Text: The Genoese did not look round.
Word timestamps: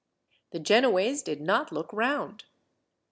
The 0.49 0.57
Genoese 0.57 1.21
did 1.21 1.41
not 1.41 1.71
look 1.71 1.93
round. 1.93 2.45